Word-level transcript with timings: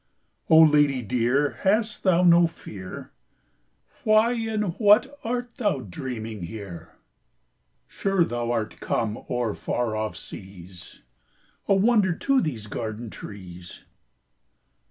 Oh, 0.49 0.61
lady 0.63 1.03
dear, 1.03 1.57
hast 1.61 2.01
thou 2.01 2.23
no 2.23 2.47
fear? 2.47 3.11
Why 4.03 4.31
and 4.33 4.73
what 4.79 5.19
art 5.23 5.55
thou 5.57 5.81
dreaming 5.81 6.41
here? 6.41 6.95
Sure 7.87 8.23
thou 8.23 8.49
art 8.49 8.79
come 8.79 9.19
o'er 9.29 9.53
far 9.53 9.95
off 9.95 10.17
seas, 10.17 11.01
A 11.67 11.75
wonder 11.75 12.13
to 12.15 12.41
these 12.41 12.65
garden 12.65 13.11
trees! 13.11 13.83